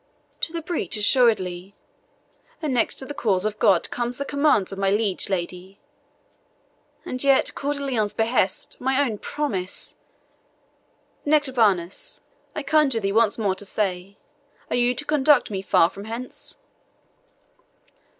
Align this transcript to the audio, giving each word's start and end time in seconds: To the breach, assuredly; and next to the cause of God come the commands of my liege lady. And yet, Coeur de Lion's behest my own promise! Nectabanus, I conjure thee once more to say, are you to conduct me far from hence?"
To 0.39 0.51
the 0.51 0.63
breach, 0.63 0.97
assuredly; 0.97 1.75
and 2.59 2.73
next 2.73 2.95
to 2.95 3.05
the 3.05 3.13
cause 3.13 3.45
of 3.45 3.59
God 3.59 3.91
come 3.91 4.09
the 4.09 4.25
commands 4.25 4.71
of 4.71 4.79
my 4.79 4.89
liege 4.89 5.29
lady. 5.29 5.77
And 7.05 7.23
yet, 7.23 7.53
Coeur 7.53 7.73
de 7.75 7.85
Lion's 7.85 8.11
behest 8.11 8.81
my 8.81 8.99
own 8.99 9.19
promise! 9.19 9.93
Nectabanus, 11.23 12.19
I 12.55 12.63
conjure 12.63 12.99
thee 13.01 13.11
once 13.11 13.37
more 13.37 13.53
to 13.53 13.63
say, 13.63 14.17
are 14.71 14.75
you 14.75 14.95
to 14.95 15.05
conduct 15.05 15.51
me 15.51 15.61
far 15.61 15.87
from 15.91 16.05
hence?" 16.05 16.57